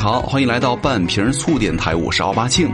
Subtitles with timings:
[0.00, 2.70] 好，欢迎来到半瓶醋电台，我是奥巴庆。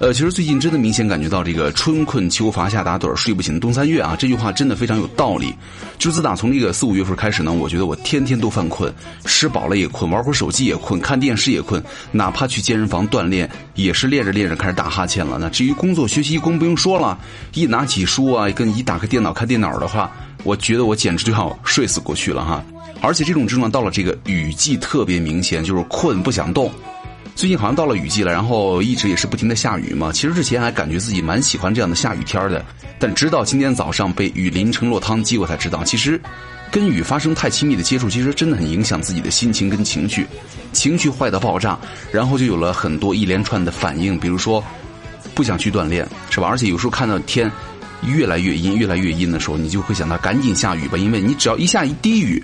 [0.00, 5.52] 呃，其实最近真的明显感觉到这个“春困秋乏夏打盹，睡不醒冬三月”啊，这句话真的非常有道理。
[5.98, 11.82] 就自打从这个四五月份开始呢，我觉得我天天都犯困，吃饱了也困，玩会儿手机也困，看电视也困，
[12.12, 15.36] 哪怕去健身房锻炼，也是练着练着开始打哈欠了。
[15.40, 17.18] 那至于工作学习更不用说了，
[17.54, 20.08] 一拿起书啊，跟一打开电脑看电脑的话，
[20.44, 22.64] 我觉得我简直就要睡死过去了哈。
[23.00, 26.70] 而且这种症状到了这个雨季特别明显，就是困不想动。
[27.38, 30.10] 最近好像到了雨季了，然后一直也是不停的下雨嘛。
[30.10, 32.66] 其实之前还感觉自己蛮喜欢这样的下雨天的，
[32.98, 36.20] 但直到今天早上被雨淋成落汤鸡，我才知道，其实
[36.68, 40.26] 跟雨发生太亲密的接触，其实真的很影响自己的心情跟情绪，
[40.72, 41.78] 情绪坏到爆炸，
[42.10, 44.60] 然后就有了很多一连串的反应，比如说
[45.32, 46.48] 不想去锻炼，是吧？
[46.48, 47.48] 而且有时候看到天
[48.02, 52.42] 越来越阴，越来越阴的时候，你就会想到赶紧下雨吧，因为你只要一下一滴雨，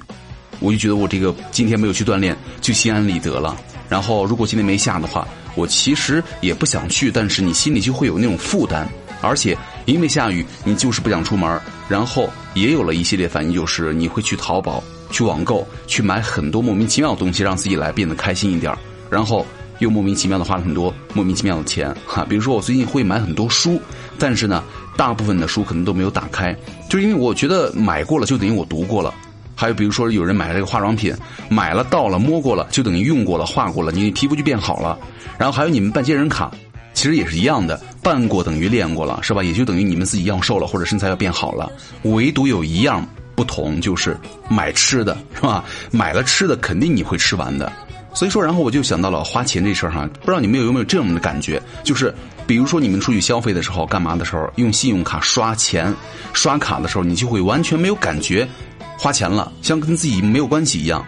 [0.61, 3.57] 我就觉得我这个今天没有去锻炼，就心安理得了。
[3.89, 8.89] 然后，如果今天没下的话，我其实也不想去，但是你心里就会有那种负担，
[9.21, 18.75] 而且因为下雨，你就是不想出门，然后也有了一系列反应，就是你会去淘宝、去网购、去买很多莫名其妙的东西，让自己来变得开心一点，
[19.11, 19.47] 然后
[19.79, 22.25] 又莫名其妙的花了很多莫名其妙的钱哈。
[22.29, 23.81] 比如说，我最近会买很多书，
[24.19, 24.65] 但是呢，
[24.97, 26.57] 大部分的书可能都没有打开，
[26.89, 29.15] 就是因为我觉得买过了就等于我读过了。
[29.55, 31.15] 还有比如说，有人买了这个化妆品，
[31.49, 34.99] 买了到了摸过了，就等于用过了、化过了，你皮肤就变好了。
[35.39, 36.51] 然后还有你们办健身卡，
[36.93, 39.43] 其实也是一样的，办过等于练过了，是吧？
[39.43, 41.71] 也就等于你们自己要瘦了或者身材要变好了。
[42.03, 44.17] 唯独有一样不同，就是
[44.49, 45.65] 买吃的，是吧？
[45.91, 47.73] 买了吃的，肯定你会吃完的。
[48.13, 51.61] 所以说，然后我就想到了花钱这事儿哈，不知道你们有没有这样的感觉？
[51.83, 52.15] 就是
[52.47, 55.93] 比如说你们出去消费的时候，干嘛的时候，用信用卡刷钱、
[56.33, 58.49] 刷卡的时候，你就会完全没有感觉。
[58.99, 61.05] 花钱了，像跟自己没有关系一样。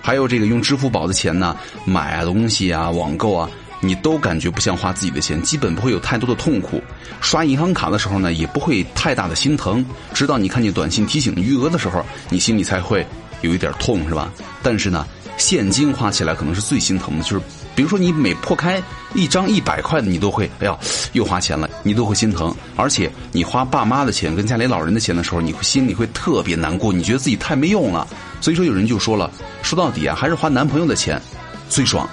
[0.00, 3.50] 还有这个用支付宝的钱呢，买东西啊、网购啊，
[3.80, 6.82] 你都感觉不像花自己的钱，基本不会有太多的痛苦。
[7.20, 9.84] 刷银行卡的时候呢，也不会太大的心疼。
[10.14, 13.06] 直到你看见短信提醒余额的时候，你心里才会
[13.42, 14.32] 有一点痛，是吧？
[14.62, 15.06] 但是呢，
[15.36, 17.42] 现金花起来可能是最心疼的，就是。
[17.74, 18.82] 比如说，你每破开
[19.14, 20.76] 一张一百块的，你都会哎呀，
[21.12, 22.54] 又花钱了，你都会心疼。
[22.76, 28.06] 而且你花爸妈的钱跟家里老人的钱的时候，你会心里会特别难过，你觉得自己太没用了。
[28.40, 29.30] 所以说，有人就说了，
[29.62, 31.20] 说到底啊，还是花男朋友的钱
[31.68, 32.08] 最爽。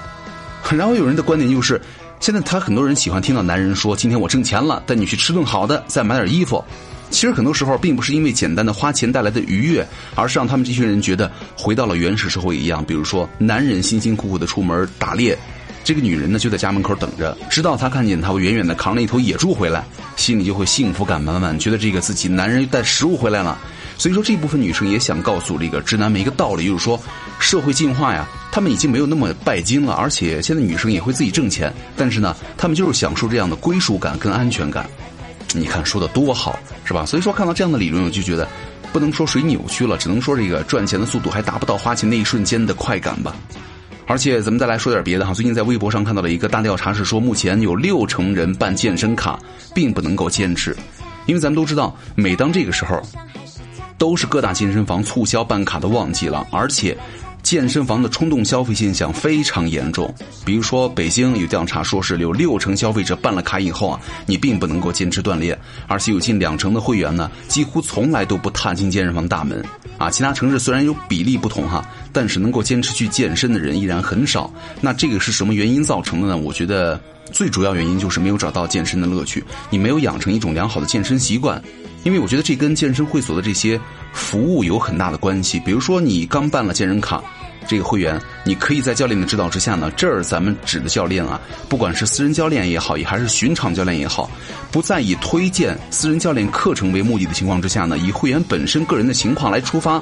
[0.71, 1.79] 然后有人的观点就是，
[2.19, 6.63] 现在他很多人喜欢听到男人说：“今天我挣钱了，带你去吃顿好的，再买点衣服。”
[7.11, 12.83] 其实很多时候并不是因为简单的花钱带来的愉悦，而是让他们这群人觉得回到了原始社会一样。
[12.83, 15.37] 比如说，男人辛辛苦苦的出门打猎。
[15.85, 19.85] 这个女人呢，就在家门口等着，直到她看见他远远的扛了一头野猪回来，
[20.15, 23.55] 心里就会幸福感满满，觉得这个自己男人带食物回来了。
[23.95, 26.99] 所以说，这部分女生也想告诉这个直男们一个道理，就是说，
[27.39, 34.89] 社会进化呀，他们已经没有那么拜金了，而且现在女生也会自己挣钱，但是呢，他们就是享受这样的归属感跟安全感。
[35.53, 37.05] 你看说的多好，是吧？
[37.05, 38.47] 所以说，看到这样的理论，我就觉得，
[38.91, 43.35] 不能说谁扭曲了，只能说这个赚钱的速度还达不到花钱那一瞬间的快感吧。
[44.07, 49.39] 而且咱们再来说点别的哈，最近在微博上看到了一个大调查，是说目前有六成人办健身卡
[49.73, 50.75] 并不能够坚持，
[51.25, 53.01] 因为咱们都知道，每当这个时候，
[53.97, 56.95] 都是各大健身房促销办卡的旺季了，而且。
[57.45, 60.11] 健身房的冲动消费现象非常严重，
[60.43, 69.63] 比如说北京有调查说是有六成消费者办了卡以后啊，你并不能够坚持锻炼，而且有近两成的会员呢，几乎从来都不踏进健身房大门。
[69.99, 74.51] 啊，其他城市虽然有比例不同哈，但是能够坚持去健身的人依然很少。
[74.81, 76.35] 那这个是什么原因造成的呢？
[76.35, 76.99] 我觉得
[77.31, 81.61] 最主要原因就是没有找到健身的乐趣，你没有养成一种良好的健身习惯。
[82.05, 83.81] 因为我觉得这跟健身会所的这些
[84.13, 85.59] 服务有很大的关系。
[85.61, 87.19] 比如说，你刚办了健身卡，
[87.67, 94.29] 这个会员，你可以在教练的指导之下呢，这儿咱们指的教练啊，不管是私人教练也好，也还是巡场教练也好，
[94.71, 99.99] 不再以推荐私人教练课程为目的的情况之下呢，以会员本身个人的情况来出发，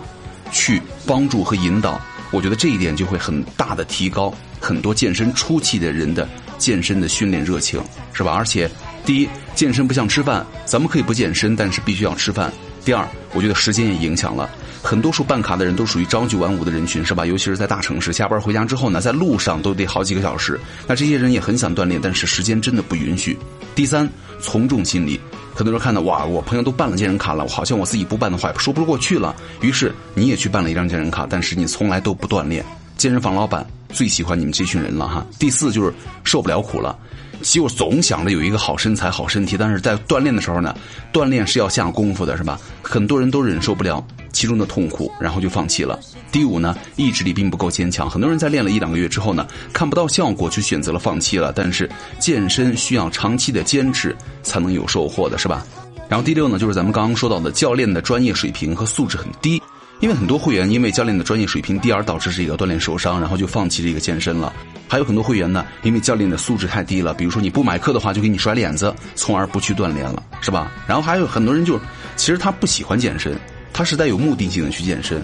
[0.52, 1.98] 去帮助和引导，
[2.32, 6.28] 我觉得这一点就会很大的提高很多健身初期的人的
[6.58, 7.82] 健身的训练热情，
[8.12, 8.34] 是吧？
[8.34, 8.70] 而且。
[9.06, 12.52] 第一，健身不像吃饭，咱们可以不健身，但是必须要吃饭。
[12.86, 14.50] 第二，我觉得时间也影响了，
[14.82, 17.26] 很多数办卡的人都属于朝九晚五的人群，是吧？
[17.26, 20.60] 尤其是在大城市，下班回家之后呢，在路上都得好几个小时。
[20.88, 23.38] 那这些人也很想锻炼，但是时间真的不允许。
[23.76, 24.10] 第三，
[24.40, 25.20] 从众心理，
[25.54, 29.36] 很多人看到哇，我朋友都办了健身卡了，好像我自己不办的话也说不过去了。
[29.62, 32.64] 于是你也去办了一张健身卡，但是你从来都不锻炼。
[32.98, 35.26] 健身房老板最喜欢你们这群人了哈。
[35.40, 36.98] 第四就是受不了苦了，
[37.42, 40.76] 就总想着有一个好身材、好身体，但是在锻炼的时候呢，
[41.12, 42.60] 锻炼是要下功夫的，是吧？
[42.82, 46.00] 很多人都忍受不了其中的痛苦，然后就放弃了。
[46.32, 51.52] 第五呢，意志力并不够坚强，很多人在练了一两个月之后呢，看不到效果就选择了放弃了。
[51.56, 51.90] 但是
[52.20, 55.66] 健身需要长期的坚持才能有收获的，是吧？
[56.10, 59.62] 然后第六呢，就是咱们刚刚说到的教练的专业水平和素质很低。
[60.04, 64.52] 因为很多会员因为教练的专业水平低而导致这个锻炼受伤，然后就放弃这个健身了。
[64.86, 70.70] 还有很多会员呢，因为教练的素质太低了，比如说你不买课的话，就给你甩脸子，从而不去锻炼了，是吧？
[70.86, 71.80] 然后还有很多人就，
[72.18, 73.34] 其实他不喜欢健身，
[73.72, 75.24] 他是带有目的性的去健身。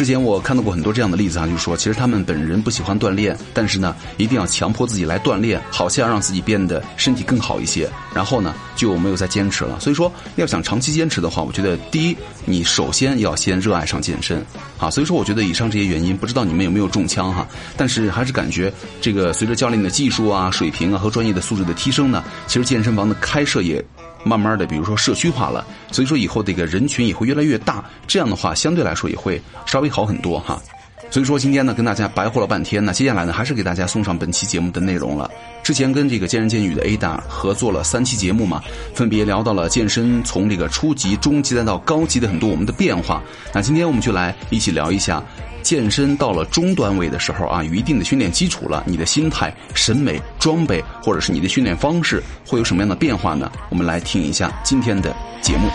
[0.00, 7.86] 之前我看到过很多这样的例子啊，就是说，其实他们本人不喜欢锻炼，但是呢，一定要强迫自己来锻炼，好像让自己变得身体更好一些。
[8.14, 9.78] 然后呢，就没有再坚持了。
[9.78, 12.16] 所以说，要想长期坚持的话，我觉得第一，
[12.46, 14.42] 你首先要先热爱上健身
[14.78, 14.88] 啊。
[14.88, 17.46] 所以说，我觉得以上这些原因，不知道你们有没有中枪哈？
[17.76, 18.72] 但是还是感觉
[19.02, 23.84] 这个随着教练的技术啊、水平啊和专业的素质的提升呢，其实健身房的开设也。
[24.22, 30.60] 慢慢的，比如说社区化了，所以说以后这个人群也会越来越大，这样的话相对来说也会稍微好很多哈。
[31.10, 35.30] 所以说今天呢跟大家白活了半天呢，接下来呢还是给大家送上本期节目的内容了。
[35.62, 38.62] 之前跟这个健人健语的 Ada 合作了三期节目嘛，
[38.94, 43.22] 分别聊到了健身从这个初级、中级再到高级的很多我们的变化。
[43.52, 45.22] 那今天我们就来一起聊一下。
[45.62, 53.52] 健身到了中端位的时候啊，有一定的训练基础了，你的心态、审美、装备，或者是你的训练方式，会有什么样的变化呢？
[53.68, 55.68] 我们来听一下今天的节目。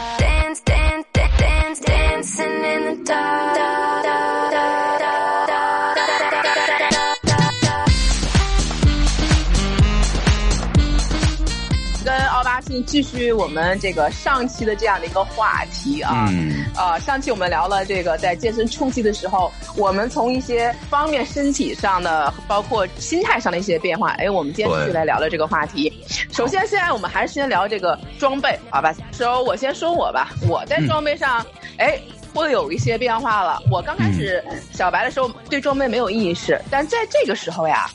[12.85, 16.29] 继续我们这个上期的这样的一个话题啊，
[16.75, 24.11] 啊，上期我们聊了这个在健身初期的时候，我们从一些方面身体上的，包括心态上的一些变化。
[24.11, 25.91] 哎，我们今天继续来聊聊这个话题。
[26.31, 28.93] 首先，现在我们还是先聊这个装备，好吧？
[29.11, 31.45] 首我先说我吧，我在装备上，
[31.77, 31.99] 哎，
[32.33, 33.61] 会有一些变化了。
[33.71, 37.89] 我刚开始小白的时候对装备没有意识，但在这个时候呀。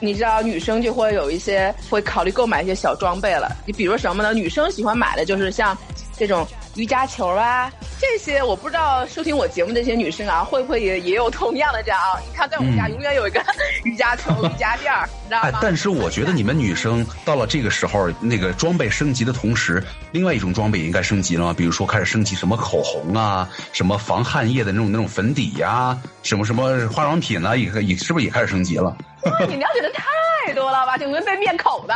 [0.00, 4.32] 你知道女生就会有一些会考虑购买一些小装备了，你比如什么呢？
[4.32, 5.76] 女生喜欢买的就是像
[6.16, 7.70] 这种瑜伽球啊。
[8.00, 12.16] 这些我不知道收听我节目这些女生啊，会不会也也有同样的这样啊？
[12.26, 13.44] 你看，在我们家永远有一个
[13.84, 15.58] 瑜伽球、 瑜伽垫儿，你知道吗？
[15.60, 21.54] 但是我觉得你们女生到了这个时候，那个装备升级的同时，另外一种装备也应该升级了吗？
[21.54, 27.58] 比如说开始升级什么口红啊，什么防汗液的那种那种粉底呀，什么什么化妆品呢？
[27.58, 28.96] 也也是不是也开始升级了？
[29.24, 30.96] 哇，你了解的太多了吧？
[30.96, 31.94] 就容易被灭口的，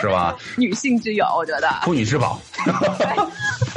[0.00, 0.36] 是吧？
[0.58, 2.40] 女性之友，我觉得妇女之宝。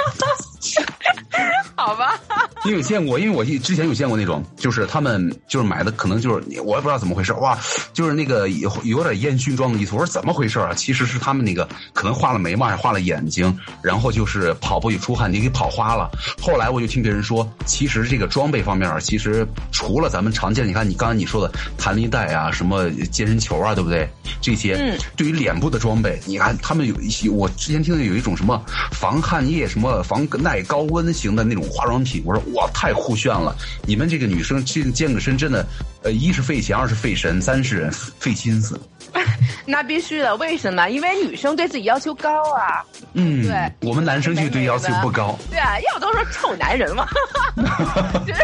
[1.76, 2.20] 好吧，
[2.66, 3.20] 你有见过？
[3.20, 7.58] 因为我之前有见过那种，就是他们就是买的，可能就是我也不知道怎么回事，哇，
[7.92, 9.94] 就是那个有有点烟熏妆的意思。
[9.94, 10.74] 我说怎么回事啊？
[10.74, 16.10] 其实是他们那个可能画了眉毛，还画了眼睛，然后就是跑步一出汗，你给跑花了。
[16.42, 24.08] 后来我就听别人说，其实这个装备方面，其实除了咱们常见，你看你刚才你说的弹力带啊，什么健身球啊，对不对？
[24.40, 28.62] 这些对于脸部的装备，你看他们有一些，我之前听到有一种什么
[28.92, 33.56] 防汗液，什么防耐高温型的那种化妆品，我说哇，太酷炫了！
[33.86, 35.66] 你们这个女生健健个身，真的，
[36.04, 37.90] 呃，一是费钱，二是费神，三是
[38.20, 38.80] 费心思。
[39.66, 40.90] 那必须的，为什么？
[40.90, 42.84] 因为女生对自己要求高啊。
[43.14, 45.38] 嗯，对，我们男生就对要求不高。
[45.50, 47.08] 对啊，要不都说臭男人嘛。
[48.26, 48.42] 就是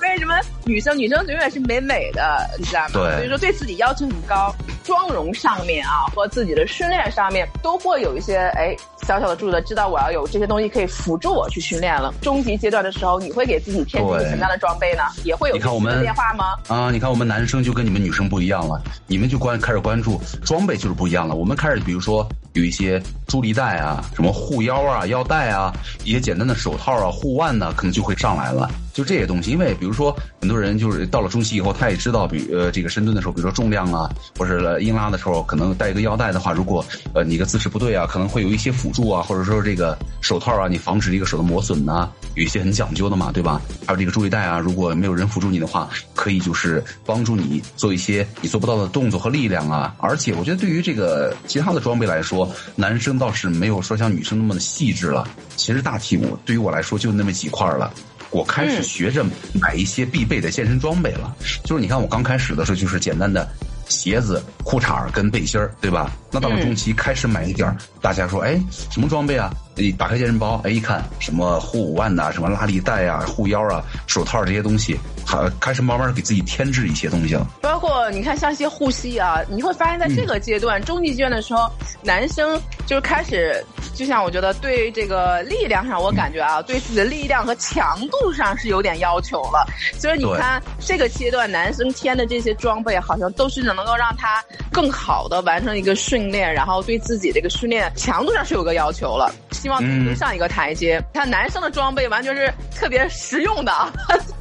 [0.00, 2.90] 为什么女生女生永远是美美的，你知道吗？
[2.92, 12.12] 对，所以说对自己要求很高，妆容上面啊，和自己的训练上面都会有一些哎小小的注意的，知道我要有这些东西可以辅助我去训练了。
[12.20, 15.02] 终极阶段的时候，你会给自己添置什么样的装备呢？
[15.24, 16.44] 也会有你看我们变化吗？
[16.68, 21.34] 啊，你看我们男生就跟你们女生不一样了，你们就关开始关注装备就是不一样了。
[21.34, 22.26] 我们开始比如说。
[22.54, 25.72] 有一些助力带啊，什么护腰啊、腰带啊，
[26.04, 28.70] 一些简单的手套啊、护腕呢，可能就会上来了。
[28.92, 36.84] 就这些东西，因为比如说很多人就是到了中期以后，他也知道，比呃这个深蹲的时候，比如说重量啊，或者硬拉的时候，可能带一个腰带的话，如果
[37.14, 43.60] 呃你的姿势不对啊，可能会有一些辅助啊，或者说这个手套啊，你防止这个手的磨损呐，有一些很讲究的嘛，对吧？
[43.86, 49.94] 还有这个助力带啊，如果没有人辅助你的话，可以就是帮助你做一些你做不到的动作和力量啊。
[49.98, 55.26] 而且我觉得对于这个其他的装备来说，男生倒是没有说像女生那么的细致了。
[55.56, 57.92] 其实大体我对于我来说就那么几块了。
[58.32, 59.24] 我开始学着
[59.60, 61.34] 买一些必备的健身装备了，
[61.64, 63.48] 就是你看我刚开始的时候就是简单的
[63.88, 66.10] 鞋子、裤衩跟背心儿，对吧？
[66.30, 68.58] 那到了中期开始买一点儿，大家说，哎，
[68.90, 69.52] 什么装备啊？
[69.74, 77.46] 你打开健身包，哎，一看什么护腕呐，什么拉力带啊、护腰啊、手套这些东西，还开始慢慢给自己添置一些东西了。
[77.60, 81.70] 包括你看像一些护膝啊，你会发现在这个阶段、中级阶段的时候，
[82.02, 89.66] 男生就是开始，就像我觉得对这个力量上，我感觉啊， 对自己的力量和强度上是有点要求了。
[89.98, 99.32] 所以你看这个阶段男生添的这些装备，好像都是能够让他更好的完成一个训练，然后对自己这个训练强度上是有个要求了。
[99.52, 101.02] 希望能上一个台阶。
[101.12, 103.92] 看男生的装备完全是特别实用的啊，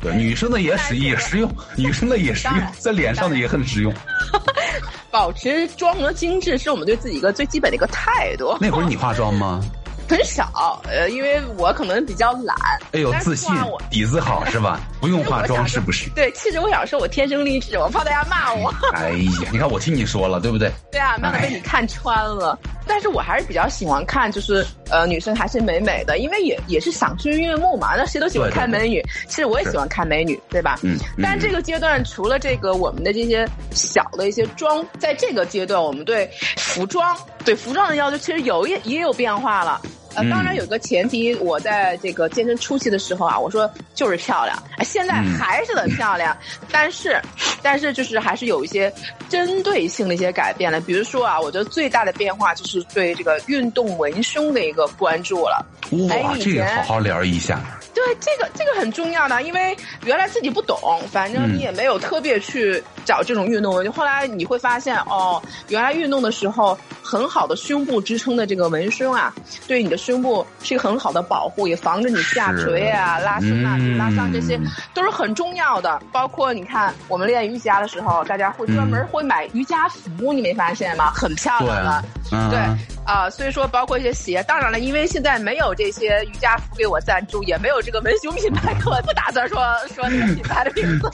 [0.02, 3.94] 对，女生的也实也实用， 女生的也实用，在脸上的也很实用。
[5.12, 8.58] 保持妆容精致是我们对自己一个最基本的一个态度。
[8.62, 9.62] 那会儿你化 妆吗？
[10.10, 12.54] 很少，呃，因为我可能比较懒。
[12.92, 13.50] 哎呦，自信，
[13.90, 14.78] 底子好是吧？
[15.00, 16.10] 不用化妆是不是？
[16.10, 18.74] 对，其实我想说，我天生丽质，我怕大家骂我。
[18.94, 20.70] 哎呀，你看我听你说了，对不对？
[20.92, 22.60] 对啊，慢慢被你看穿了。
[22.92, 27.96] 但是我还是比较喜欢看，就是呃，女生还是美美的，因为也也是赏心悦目嘛。
[27.96, 30.78] 那谁都喜欢看美女，其实我也喜欢看美女，对吧？
[30.84, 30.98] 嗯。
[31.24, 39.82] 但这个阶段，除了这个我们的这些小的一些妆，在这个阶段，我们对服装，对服装的要求其实有也也有变化了。
[40.16, 46.36] 呃，当然有个前提，我在这个健身初期的时候啊，我说就是漂亮，哎，现在还是很漂亮，
[46.72, 47.20] 但是，
[47.62, 48.92] 但是就是还是有一些
[49.30, 50.80] 针对性的一些改变了。
[50.82, 55.66] 比如说啊，我觉得最大的变化就是对这个运动文胸的一个关注了。
[56.24, 57.60] 哇，这个好好聊一下。
[57.94, 59.76] 对，这个这个很重要的，因为
[60.06, 60.78] 原来自己不懂，
[61.12, 63.94] 反正你也没有特别去找这种运动文胸。
[63.94, 69.34] 后来你会发现，哦，原来运动的时候，很好的胸部支撑的这个文胸啊，
[69.68, 74.60] 对你的胸部是一个很好的保护，也防止你下垂啊、拉伸啊、拉伤，这些
[74.94, 76.02] 都是很重要的。
[76.12, 81.12] 包括你看，我们练瑜伽的时候，大家会专门会买瑜伽服，你没发现吗？
[81.14, 82.04] 很漂亮的，
[82.50, 82.60] 对
[83.12, 89.60] 啊，所以说包括一些鞋，当然了，因为现在没有这些瑜伽服给我赞助，也没有这个文胸品牌，我不打算说
[89.94, 91.12] 说那个品牌的名字。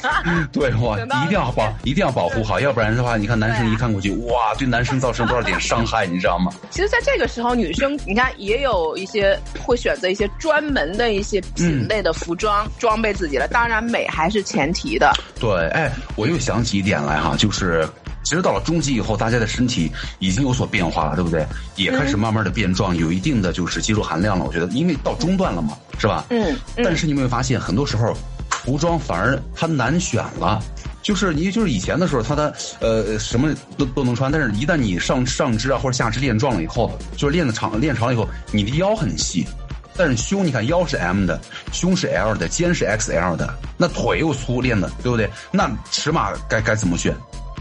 [0.51, 6.51] 对， 我，一定要保，一定要保护好，要不然的话，你看男生一看过去，哇，对男生造成多少点伤害，你知道吗？
[6.69, 9.35] 其实，在这个时候，女生你看也有一些
[9.65, 15.11] 会选择一些专门的一些品类的服装装备自己了，当然美还是前提的。
[15.39, 17.89] 对，哎，我又想起一点来哈，就是。
[18.27, 21.47] 其实到了中级以后，大家的身体已经有所变化了，对不对？
[21.77, 24.43] 也开始慢慢的变壮，有一定的就是肌肉含量了。
[24.43, 26.25] 我觉得，因为到中段了嘛，是吧？
[26.29, 26.53] 嗯。
[26.75, 28.13] 但是你有没有发现，很多时候
[28.49, 30.61] 服装反而它难选了？
[31.01, 39.47] 就是你就是以前的时候，它的呃什么都都能穿，但是一旦你上上肢啊或者下肢练壮了以后，就是练的长练长了以后，你的腰很细，
[39.95, 41.39] 但是胸你看腰是 M 的，
[41.71, 45.29] 胸是 L 的，肩是 XL 的，那腿又粗练的，对不对？
[45.49, 47.15] 那尺码该该怎么选？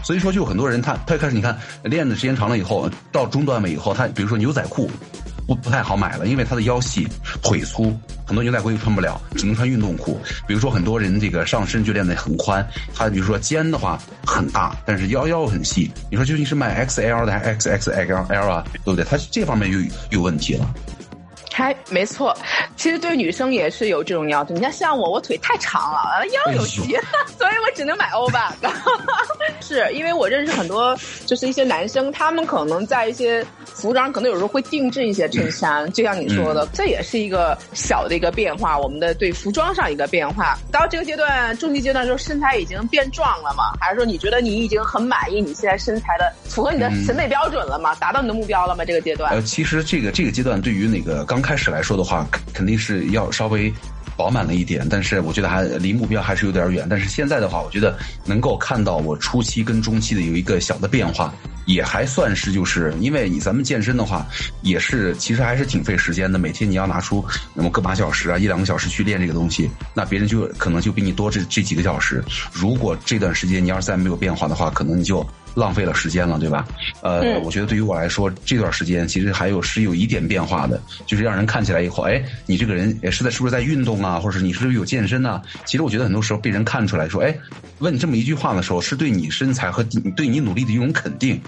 [0.07, 4.89] 所以说，就很多人他他开始你看练的时间长了以后，到中段位以后，他比如说牛仔裤
[5.45, 7.05] 不不太好买了，因为他的腰细
[7.43, 7.93] 腿粗，
[8.25, 10.17] 很多牛仔裤又穿不了，只能穿运动裤。
[10.47, 15.91] 比如说很多人这个上身就练得很宽，他比如说肩的话很大，但是腰腰很细。
[16.09, 18.63] 你说究竟是买 XL 的还是 XXL 啊？
[18.85, 19.03] 对不对？
[19.03, 19.77] 他这方面又
[20.11, 20.73] 有问题了。
[21.57, 22.37] 还没错，
[22.75, 24.53] 其实对女生也是有这种要求。
[24.53, 26.95] 你看，像我，我腿太长了，腰有细，
[27.35, 28.71] 所以我只能买欧巴的。
[29.59, 30.95] 是因为我认识很多，
[31.25, 38.77] 就是一些男生，他们可能在一些服装，可能有时候会定制一些衬衫，就像你说的，这也是一个小的一个变化。
[38.77, 40.59] 我们的对服装上一个变化。
[40.71, 43.73] 到这个阶段，中级阶段时候，身材已经变壮了嘛？
[43.81, 47.95] 还是说你觉得你已经很满意你现在身材的，符合你的审美标准了吗？
[47.95, 48.85] 达到你的目标了吗？
[48.85, 49.33] 这个阶段？
[49.33, 51.41] 呃，其实这个这个阶段对于那个刚。
[51.47, 53.73] 开始来说的话，肯定是要稍微
[54.17, 56.85] 饱满了一点，但是我觉得还离目标还是有点远。
[56.89, 61.33] 但是现在的话，我觉得能够看到我初期跟中期的有一个小的变化，
[61.65, 64.27] 也还算是就是因为你咱们健身的话，
[64.61, 66.37] 也是其实还是挺费时间的。
[66.37, 67.23] 每天你要拿出
[67.53, 72.21] 那么个把小时啊，一两个小时去练这个东西，那别人就可能就比你多这这几个小时。
[72.51, 75.25] 如果这段时间你要是再没有变化的话，可能你就。
[75.55, 76.67] 浪费了时间了，对吧？
[77.01, 85.41] 呃，我觉得对于我来说，这段时间其实还有是有一点变化的，就是让人看起来以后，哎，你这个人也是在是不是在运动啊，或者是你是不是有健身啊？
[85.65, 87.35] 其实我觉得很多时候被人看出来说，哎，
[87.79, 89.83] 问这么一句话的时候，是对你身材和
[90.15, 91.39] 对你努力的一种肯定。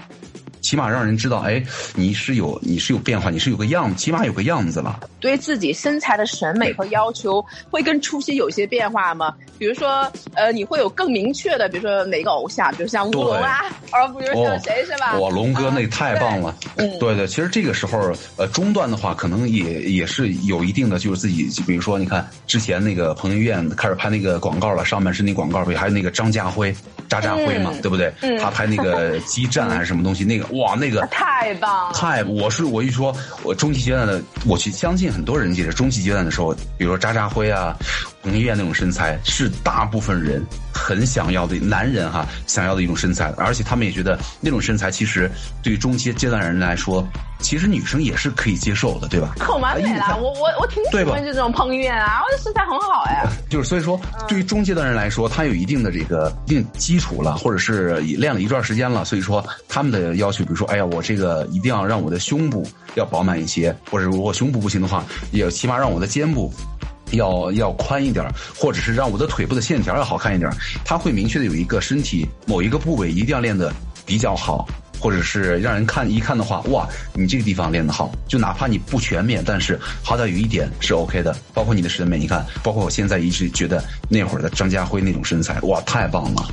[0.70, 1.60] 起码让人知道，哎，
[1.96, 5.00] 你是有你是有变化，你是有个样，起码有个样子了。
[5.18, 9.34] 对自己身材的审美和要求会跟初期有些变化吗？
[9.58, 15.18] 比如说，呃，你会有更明确的，比如说哪个偶像，比如像乌龙啊，而不是像谁是吧？
[15.18, 16.54] 哇，龙哥那太棒了。
[16.76, 26.72] 嗯，对对，其实这个时候，呃，中段的话，可能也也是有一定的，就是自己，比如说，你看之前那个彭于晏开始拍那个广告了，上面是那广告，还有那个张家辉。
[27.08, 28.14] 渣渣辉嘛，对不对？
[28.40, 32.22] 他拍那个激战还是什么东西，那个 哇，那个 太棒，太！
[32.24, 37.74] 我是我一说，我中期阶段的，我去相信很多人记得中期阶段的时候，比如说渣渣辉啊。
[38.22, 40.44] 彭于晏那种身材是大部分人
[40.90, 45.30] 很想要的，男人哈想要的一种身材，而且他们也觉得那种身材其实
[45.62, 47.06] 对于中阶阶段人来说，
[47.38, 49.32] 其实女生也是可以接受的，对吧？
[49.38, 53.24] 可完美了，我我我挺喜欢这种彭于晏啊，我的身材很好哎。
[53.48, 62.66] 就是所以说，对于中阶段人来说，他有一定的这个一定基础了，或者是练了一段时间了，所以说他们的要求，比如说，哎呀，我这个一定要让我的胸部
[62.96, 66.52] 要饱满一些，或者如果胸部不行的话，也起码让我的肩部。
[67.12, 68.24] 要要宽一点，
[68.56, 70.50] 或者是让我的腿部的线条要好看一点，
[70.84, 73.72] 它会明确的有一个身体某一个部位一定要练的
[74.06, 81.36] 比较好，或者是让人看一看的话，哇，你这个地方练得好，就哪怕你不全面，但是好歹有一点是 OK 的。
[81.54, 86.48] 包括你的审美，你看，包括我现在一直觉得那会儿的张家辉那种身材，哇，太棒了。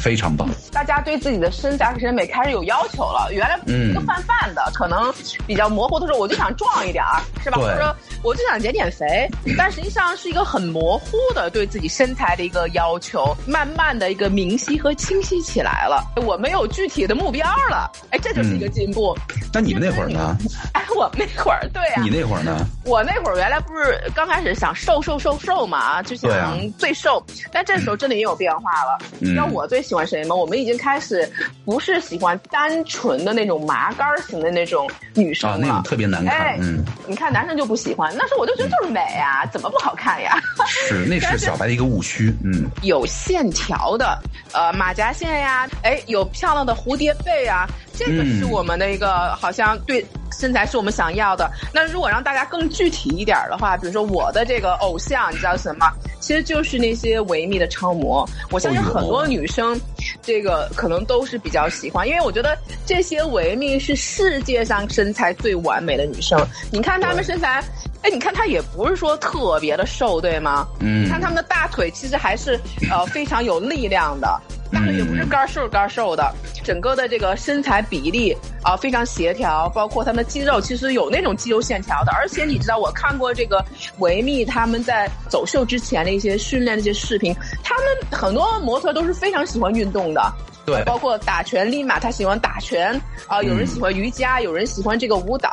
[0.00, 3.28] 非常棒，大家对自己的身材和审美开始有要求了。
[3.30, 5.12] 原来一个泛泛的，可能
[5.46, 7.58] 比较模糊的时候，我就想壮一点儿，是吧？
[7.58, 9.28] 或者说我就想减减肥，
[9.58, 16.02] 但实际上是一个很模糊的对自己身材的一个要求，慢慢的一个明晰和清晰起来了。
[16.16, 19.14] 我没有具体的目标了，哎，这就是一个进步。
[19.52, 20.34] 那你们那会儿呢？
[20.72, 22.02] 哎，我那会儿对啊。
[22.02, 22.66] 你那会儿呢？
[22.86, 28.98] 我那会儿原来不是刚开始想瘦瘦瘦瘦嘛，就想最瘦，但这时候真的也有变化了。
[29.18, 29.84] 你知道我最。
[29.90, 30.36] 喜欢谁吗？
[30.36, 31.28] 我们已经开始
[31.64, 36.56] 不是喜欢单纯的那种麻杆型的那种女生了，那种特别难看。
[36.60, 40.40] 嗯，你看男生就不喜欢，那时候我就觉得就是美啊，怎么不好看呀？
[40.68, 42.32] 是，那是小白的一个误区。
[42.44, 44.16] 嗯，有线条的，
[44.52, 47.66] 呃，马甲线呀，哎，有漂亮的蝴蝶背啊，
[48.00, 50.04] 这个是我们的一个好像对。
[50.32, 51.50] 身材是我们想要的。
[51.74, 55.86] 那如果让大家更具体一点的话，比如说我的这个偶像，你知道什么？
[56.20, 58.26] 其实就是那些维密的超模。
[58.50, 59.78] 我相信很多女生，
[60.22, 66.40] 这个可能都是比较喜欢，因为我觉得这些维密是世界上身材最完美的女生。
[66.72, 67.62] 你看她们身材，
[68.02, 70.66] 哎，你看她也不是说特别的瘦，对吗？
[70.78, 71.04] 嗯。
[71.04, 74.40] 你看她们的大腿其实还是呃非常有力量的。
[74.72, 76.32] 大腿也不是干瘦干瘦的，
[76.64, 82.12] 整个的这个身材比例啊非常协调，包括他们的肌肉其实有那种肌肉线条的。
[82.12, 83.64] 而且你知道，我看过这个
[83.98, 90.32] 维密他们在走秀之前的一些训练的一些视频，他们很多模特都是非常喜欢运动的，
[90.64, 95.50] 对，包括打拳立马他喜欢打拳啊，有人喜欢瑜伽，有人喜欢这个舞蹈，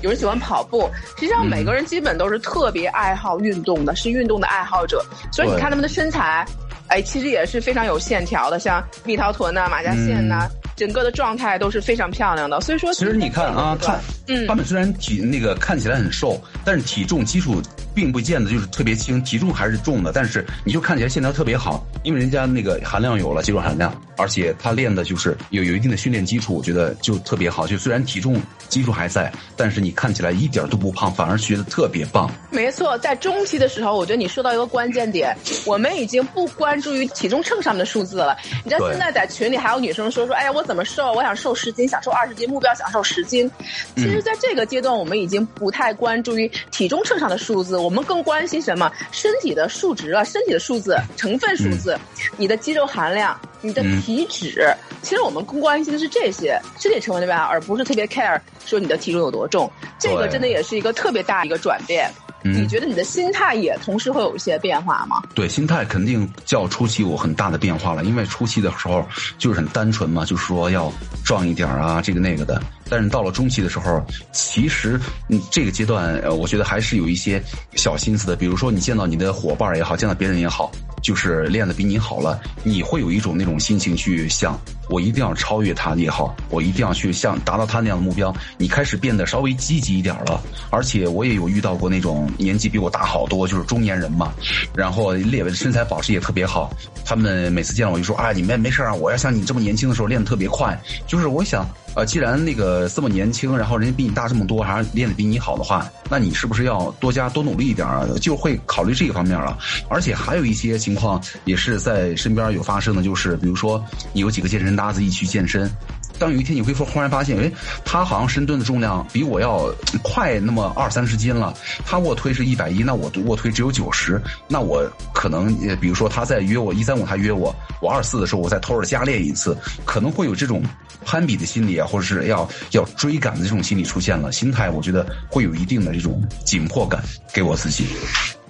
[0.00, 0.90] 有人喜欢跑步。
[1.16, 5.04] 实际上每个人基本都是特别爱好运动的，是运动的爱好者。
[5.30, 6.46] 所以你看他们的身材。
[6.88, 12.60] 哎，其实也是非常有线条的，像蜜桃臀呐、马甲线呐，整个的状态都是非常漂亮的。
[12.60, 17.60] 所以说，其实你看啊，他，嗯，他们虽然体那个看起来很瘦，但是体重基础
[17.94, 27.66] 并不见得就是特别轻，体重还是重的，但是你就看起来线条特别好，因为人家那个含量有了，肌肉含量，而且他练的就是有有一定的训练基础，我觉得就特别好。
[27.66, 32.30] 就虽然体重基础还在，但是你看起来一点都不胖，反而觉得特别棒。
[32.50, 36.74] 没错，在中期的时候，我觉得你说到一个关键点，我们已经不关。
[36.74, 41.12] 关注于体重秤上面的数字了，你知道现在在群里还有女生说说，哎呀，我怎么瘦？
[41.12, 43.48] 我想瘦十斤，想瘦二十斤，目标想瘦十斤。
[43.94, 48.90] 其实，在这个阶段，我们已经不太关注于体重秤上的数字，我们更关心什么？
[49.12, 51.94] 身体的数值啊，身体的数字、成分数字，
[52.38, 54.74] 你的肌肉含量、你的体脂。
[55.02, 57.44] 其实我们更关心的是这些身体成分对吧？
[57.44, 59.70] 而不是特别 care 说你的体重有多重。
[59.98, 62.10] 这个真的也是一个特别大一个转变。
[62.44, 65.22] 你觉得你的心态也同时会有一些变化吗？
[65.34, 69.06] 对，心态肯定较初期有很大的变化了，因为初期的时候
[69.38, 70.92] 就是很单纯嘛，就是说要
[71.24, 72.62] 壮一点啊，这个那个的。
[72.90, 77.42] 但是到了中期的时候，其实嗯，这个阶段呃，我觉得还是有一些
[77.76, 78.36] 小心思的。
[78.36, 80.70] 比如说，你见到你的伙伴也好，见到别人也好，
[81.02, 84.60] 就是练的比你好了，你会有一种那种心情去想，
[84.94, 88.32] 我一定要超越他也好，我一定要去像达到他那样的目标。
[88.56, 90.40] 你开始变得稍微积极一点了。
[90.70, 92.30] 而且我也有遇到过那种。
[92.38, 94.32] 年纪比我大好多，就是中年人嘛，
[94.74, 96.70] 然后练身材保持也特别好。
[97.04, 100.78] 他们每次见到我就说：“啊，你们没事啊，我要像你这么年轻的时候练的特别快。”
[101.08, 108.06] 就是我想，呃，既然那个这么年轻，然后人家比你大这么多，还练的比你好的话，那你是不是要多加多努力一点啊？
[108.20, 109.56] 就会考虑这个方面了。
[109.88, 115.70] 而且还有一些情况也是在身边有发生的，就是比如说你有几个健身搭子一起健身。
[116.18, 117.50] 当有一天你会忽然发现，哎，
[117.86, 121.54] 他好像深蹲的重量比我要快那么二三十斤了。
[121.86, 124.20] 他卧推是一百一，那我卧推只有九十。
[124.46, 130.62] 那我可能，比如说他在约我一三五，他约我，我二四的时候，我再偷着加练一次，可能会有这种
[131.04, 134.30] 攀比的心理啊，或者是要要追赶的这种心理出现了。
[134.30, 137.86] 心态我觉得会有一定的这种紧迫感，给我自己。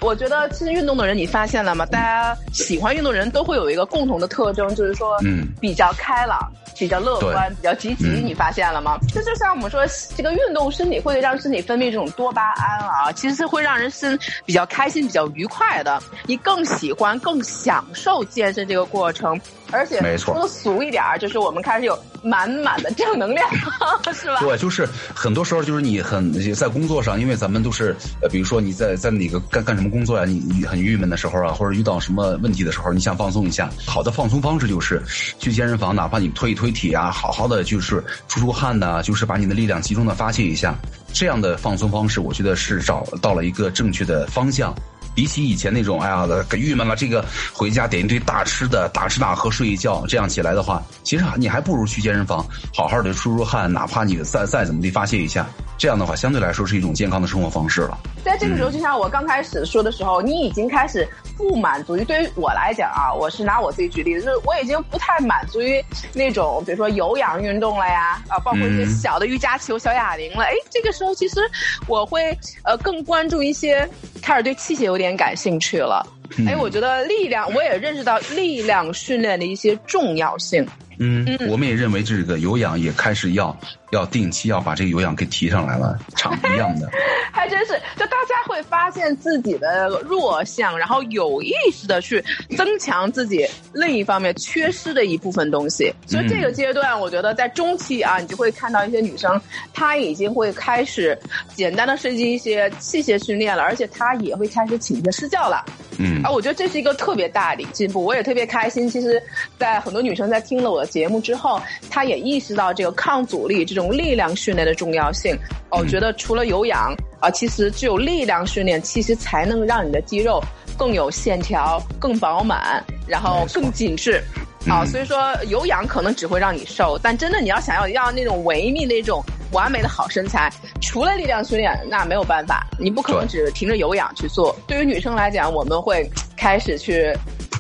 [0.05, 1.87] 我觉得其实运动的人，你发现了吗？
[1.87, 6.39] 大家喜欢运动人都会有一个共同的特征，就是说，嗯，比较开朗。
[6.77, 8.99] 比较乐观，比较积极，你发现了吗？
[9.13, 9.87] 这就像我们说，
[10.17, 16.03] 这个运动身体会让身体分泌这种多巴胺啊，其实是会让人身比较开心、比较愉快的。
[16.27, 19.41] 你更喜欢、更享受健身这个过程。
[19.75, 23.47] 而且说的俗一点儿，就是我们开始有满满的正能量，
[24.15, 24.39] 是吧？
[24.41, 30.25] 对，就是很多时候就是你很在工作上，因为咱们都是呃，比如说你在在哪个干干什么工作呀？
[30.25, 35.03] 你你很郁闷的时候啊，或者遇到什么问题的时候，你想放松一下，好的放松方式就是
[35.39, 40.75] 去健身房，哪怕你推一推体啊，好好的就是出出汗呐，就是把你的力量集中的发泄一下，
[41.13, 44.75] 这样的放松方式，我觉得是找到了一个正确的方向。
[45.15, 46.97] 比起以前那种，哎呀，给郁闷了。
[46.97, 55.47] 这个回家点一堆大吃的，大吃大喝，睡一觉，这样起来的话，其实你还不如去健身房，好好的出出汗，哪怕你再再怎么地发泄一下。
[55.77, 57.99] 这样的话，相对来说是一种健康的生活方式了。
[58.25, 62.05] 在这个时候，就像我刚开始说的时候，你已经开始不满足于。
[62.05, 70.45] 对于我来讲啊，我是拿我自己举例，就是我已经不太满足于那种，比如说有氧运动了呀，啊，包括一些小的瑜伽球、小哑铃了。
[70.45, 71.41] 哎，这个时候其实
[71.87, 73.89] 我会呃更关注一些，
[74.25, 76.03] 开始对器械有点感兴趣了。
[76.49, 80.67] 哎，我觉得力量，我也认识到力量训练的一些重要性。
[80.99, 83.57] 嗯，我们也认为这个有氧也开始要
[83.91, 86.91] 要定期要把这个有氧给提上来了，场一样的。
[87.33, 92.25] 还真是，就大家会发现自己的弱项，然后有意识的去
[92.57, 95.93] 增强自己另一方面缺失的一部分东西。
[96.07, 99.39] 所以这个阶段，我觉得在中期啊，你就会看到一些女生，
[99.73, 101.19] 她已经会开始
[101.55, 105.65] 简单的设计一些器械训练了，而且她也会开始请一些私教了。
[105.99, 108.89] 嗯，啊，我觉得这是一个特别大的进步，我也特别开心。
[108.89, 109.21] 其实，
[109.59, 115.37] 在很多女生在听了我的节目之后，他也意识到这个抗阻力这种力量训练的重要性。
[115.71, 120.43] 我觉得除了有氧啊，其实只有力量训练，其实才能让你的肌肉
[120.77, 124.23] 更有线条、更饱满，然后更紧致。
[124.67, 134.57] 啊，所以说有氧可能只会让你瘦，但真的你要想要要那种维密那种完美的好身材，除了力量训练，那没有办法，你不可能只凭着有氧去做。
[134.67, 137.13] 对于女生来讲，我们会开始去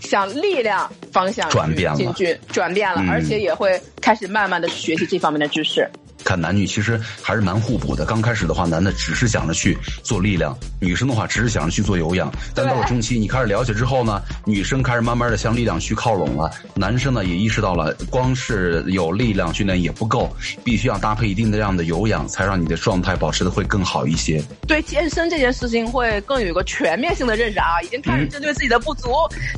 [0.04, 5.90] 向力量方向转变了，进军转变了，而且也会开始慢慢的学习这方面的知识。
[6.22, 8.04] 看男女其实还是蛮互补的。
[8.04, 12.32] 刚开始的话，男的只是想着去做力量，女生的话只是想着去做有氧。
[12.54, 16.50] 但到了中期，你开始了解之后呢，女生开始慢慢的向力量去靠拢了。
[16.74, 24.42] 男生呢也意识到了，光是有力量训练也不够，必须要搭配一定的这样的有氧，才让你的状态保持的会更好一些。
[24.66, 29.10] 对健身这件事情会更有一个全面性的认识啊，已经开始针对自己的不足，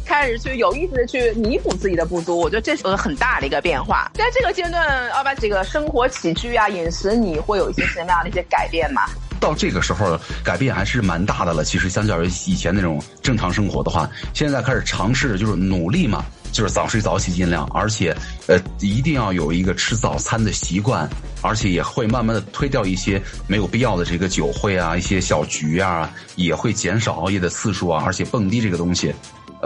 [0.04, 2.38] 开始去有意识的去弥补自己的不足。
[2.38, 4.10] 我觉得这是个很大的一个变化。
[4.14, 6.45] 在这个阶段，要把这个生活起居。
[6.54, 9.02] 啊，饮食你会有一些什么样的一些改变吗？
[9.38, 11.62] 到这个时候改变还是蛮大的了。
[11.62, 21.06] 其实相较于以前那种正常生活的话，现在开始尝试就是努力嘛，就是早睡早起尽量，而且呃一定要有一个吃早餐的习惯，
[21.42, 29.14] 而且也会慢慢的推掉一些没有必要的这个酒会啊，一些小局啊，也会减少熬夜的次数啊，而且蹦迪这个东西。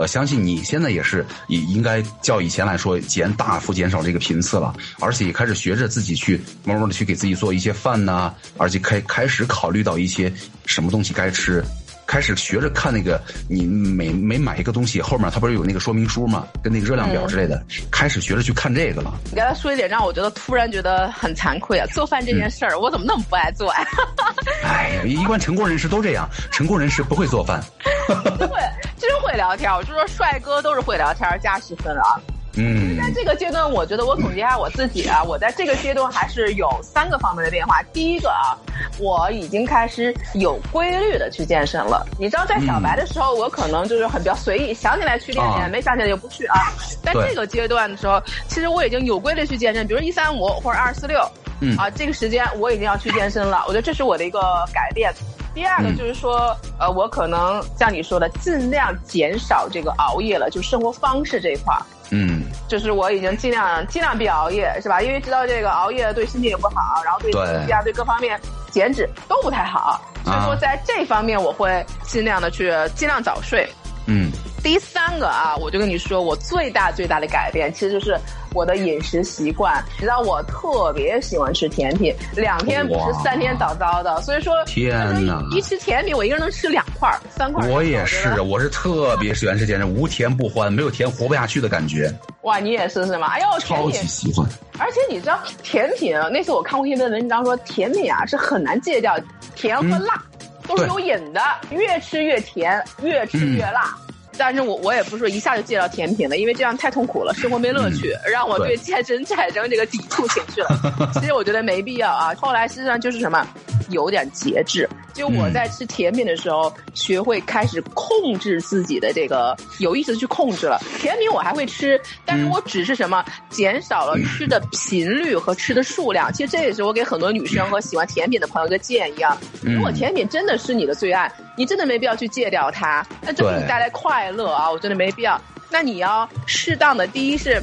[0.01, 10.33] 我，相信你现在也是，也应该较以前来说减大幅减少这个频次了，而且也开始学着自己去慢慢的去给自己做一些饭呐，而且开开始考虑到一些
[10.65, 11.63] 什么东西该吃。
[12.11, 16.45] 开始学着看那个，你每每买一个东西后面，它不是有那个说明书吗？
[16.61, 19.13] 跟那个热量表之类的，开始学着去看这个了。
[19.29, 21.87] 你刚才说一点，让我觉得突然觉得很惭愧啊！
[21.93, 23.87] 做饭这件事儿，我怎么那么不爱做呀？
[24.61, 27.63] 哎呀，一般成功人士都这样，成功人士不会做饭。
[28.11, 28.59] 会，
[28.99, 29.71] 真会聊天。
[29.71, 32.19] 我就说，帅哥都是会聊天加十分啊。
[32.55, 37.81] 嗯，在这个阶段，我觉得我总结一下我自己啊，我在这个阶段还是有三个方面的变化。
[37.93, 38.57] 第一个啊，
[38.99, 42.05] 我已经开始有规律的去健身了。
[42.19, 46.73] 你知道，在小白的时候，我可能就是很比较随意，想起来去练练，没想起来就不去啊。
[47.01, 51.25] 在这个阶段的时候，其实我已经有规律去健身，比如一三五或者二四六，
[51.61, 53.63] 嗯啊，这个时间我已经要去健身了。
[53.65, 54.41] 我觉得这是我的一个
[54.73, 55.13] 改变。
[55.53, 61.81] 第二个就是说，呃，我可能像你说的，尽量减少这个熬夜了，就生活方式这一块儿。
[62.11, 65.01] 嗯，就是我已经尽量尽量别熬夜，是吧？
[65.01, 70.01] 因为知道这个熬夜对身体也不好，然后对经济啊、对各方面减脂都不太好。
[70.23, 73.69] 所以说在这方面，我会尽量的去尽量早睡。
[74.07, 74.31] 嗯。
[74.63, 78.15] 第三个啊，我就跟你说，我最大最大的改变，其实就是
[78.53, 79.83] 我的饮食习惯。
[79.97, 84.21] 你知道我特别喜欢吃甜品，两天不吃三天早早的。
[84.21, 85.41] 所以说，天哪！
[85.51, 87.67] 一吃甜品，我一个人能吃两块、三块。
[87.67, 92.13] 我也是，我是特别喜欢吃甜品，无甜不欢，没有甜活不下去的感觉。
[92.41, 93.27] 哇，你也是是吗？
[93.27, 94.47] 哎呦，超级喜欢。
[94.79, 99.15] 而且你知道，甜品那次我看过一篇文章说，甜品啊是很难戒掉
[99.55, 100.21] 甜和辣。
[100.67, 103.93] 都是有瘾的，越吃越甜，越吃越辣。
[104.37, 110.69] 但是我我也不是说一下就戒掉甜品了，因为这样太痛苦了，生活没乐趣，让我对健身产生这个抵触情绪了。
[111.13, 112.33] 其实我觉得没必要啊。
[112.35, 113.45] 后来实际上就是什么，
[113.91, 114.89] 有点节制。
[115.13, 120.79] 就我在吃甜品的时候，学会开始控制自己的这个有意识的去控制了。
[120.99, 126.31] 甜品我还会吃，但是我只是什么减少了吃的频率和吃的数量。
[126.31, 129.37] 其实这也是我给很多女生和喜欢甜品的朋友一个建议啊。
[129.61, 135.39] 如果甜品真的是你的最爱，你真的没必要去戒掉它，那这给你带来快乐啊，我真的没必要。
[135.69, 137.61] 那你要适当的，第一是。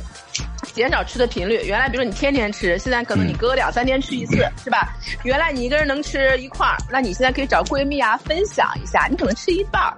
[0.79, 4.95] 减少吃的频率，原来比如说你天天吃，现在可能你隔两三天吃一次，是吧？
[5.25, 9.91] 原来你一个人能吃一块儿，那你现在可以找闺蜜啊分享一下，你可能吃一半儿，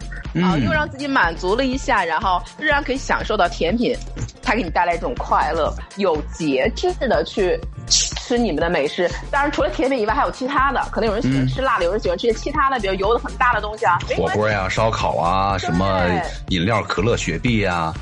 [0.42, 3.94] 啊，又让自己满足了一下，然后仍然可以享受到甜品，
[4.42, 9.06] 它给你带来一种快乐，有节制的去吃你们的美食。
[9.30, 16.08] 当然，除了甜品以外，还有其他的，可能有人喜欢吃辣的，有人喜欢吃些其他的，比如油的很大的东西啊，火锅呀、烧烤啊、什么
[16.48, 17.92] 饮料、可乐、雪碧呀。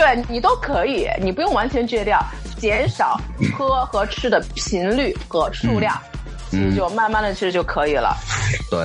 [0.00, 2.18] 对你都可以，你不用完全戒掉，
[2.56, 3.20] 减少
[3.54, 5.94] 喝和吃的频率和数量，
[6.50, 8.16] 其实就慢慢的其实就可以了。
[8.70, 8.80] 对。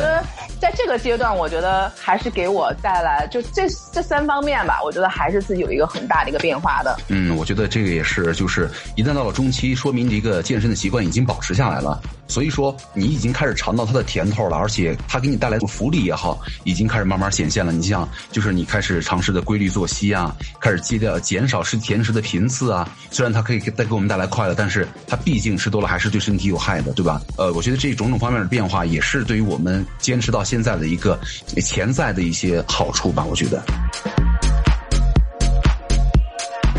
[0.66, 6.98] 在这个阶段，我觉得还是给我带来就这这三方面吧，我觉得还是自己有一个很大的一个变化的。
[7.08, 12.02] 嗯，我觉得这个也是，就是一旦到了中期，说明这个健身的习惯已经保持下来了。
[12.28, 17.72] 所以说，你已经开始尝到它的甜头了，而且它给你带来的福利也好，已经开始慢慢显现了。
[17.72, 22.90] 你像，就是你开始尝试的规律作息啊，开始戒掉、减少吃甜食的频次啊。
[23.12, 27.22] 虽然它可以带给我们带来快乐，但是它毕竟吃多了还是对身体有害的，对吧？
[27.38, 31.20] 呃，我觉得这种种方面的变化，也是对于我们坚持到现现在的一个
[31.58, 33.26] 潜在的一些好处吧。
[33.30, 33.62] 我觉得。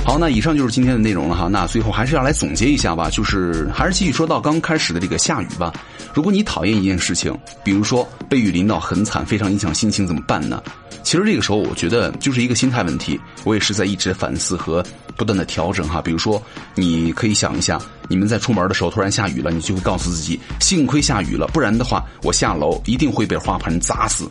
[0.02, 1.46] 好，那以上就是今天的内容了哈。
[1.46, 5.70] 那最后还是要来总结一下吧，就是还是继续说到刚开始的这个下雨吧。
[6.16, 10.62] 如果你讨厌一件事情，比如说被雨淋到很惨，非常影响心情，怎么办呢？
[11.02, 13.20] 其实这个时候，我觉得就是一个心态问题。
[13.44, 14.82] 我也是在一直反思和
[15.14, 16.00] 不断的调整哈。
[16.00, 16.42] 比如说，
[16.74, 24.26] 你可以想一下，你们在出门的时候突然下雨了，你就会告诉自己，幸亏下雨了，不然的话，我下楼一定会被花盆砸死。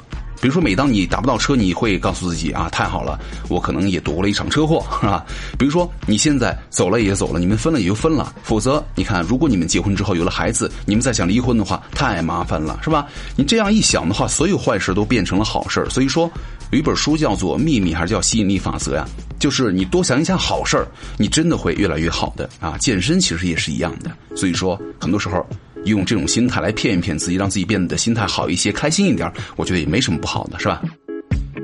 [0.46, 5.26] 比如说，每当你打不到车，你会告诉自己啊，太好了，我可能也躲过了一场车祸， 是吧？
[5.58, 13.08] 比如说，你现在走了也走了，你们分了也就分了，否则你看，如果你们结婚之后有了孩子，你们再想离婚的话，太麻烦了，是吧？
[13.36, 16.30] 你这样一想的话，所有坏事都变成了好事所以说，
[16.70, 19.04] 有一本书叫做《秘密》，还是叫吸引力法则呀？
[19.40, 22.78] 就是你多想一想好事儿，你真的会越来越好的啊！
[22.78, 25.44] 健身其实也是一样的，所以说，很多时候。
[25.86, 30.82] 用这种心态来骗一骗自己，让自己变得心态好一些、开心一点，我觉得也没什么不好的，是吧？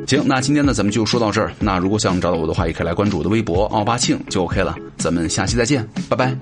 [0.08, 1.54] 行，那今天呢，咱们就说到这儿。
[1.60, 4.76] 那如果想找到我的话，也可以来关注我的微博“奥巴庆”就 OK 了。
[4.98, 6.36] 咱们下期再见，拜拜。